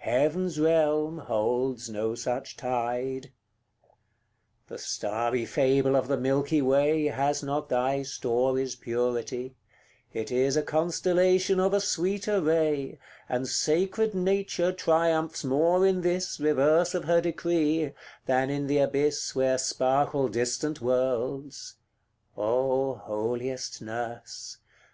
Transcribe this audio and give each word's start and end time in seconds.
heaven's 0.00 0.60
realm 0.60 1.16
holds 1.16 1.88
no 1.88 2.14
such 2.14 2.54
tide. 2.54 3.22
CLI. 3.22 3.30
The 4.66 4.76
starry 4.76 5.46
fable 5.46 5.96
of 5.96 6.06
the 6.06 6.18
milky 6.18 6.60
way 6.60 7.04
Has 7.06 7.42
not 7.42 7.70
thy 7.70 8.02
story's 8.02 8.76
purity; 8.76 9.56
it 10.12 10.30
is 10.30 10.58
A 10.58 10.62
constellation 10.62 11.58
of 11.58 11.72
a 11.72 11.80
sweeter 11.80 12.42
ray, 12.42 12.98
And 13.26 13.48
sacred 13.48 14.12
Nature 14.14 14.70
triumphs 14.70 15.44
more 15.44 15.86
in 15.86 16.02
this 16.02 16.38
Reverse 16.38 16.94
of 16.94 17.04
her 17.04 17.22
decree, 17.22 17.92
than 18.26 18.50
in 18.50 18.66
the 18.66 18.76
abyss 18.80 19.34
Where 19.34 19.56
sparkle 19.56 20.28
distant 20.28 20.82
worlds: 20.82 21.76
Oh, 22.36 22.96
holiest 22.96 23.80
nurse! 23.80 24.58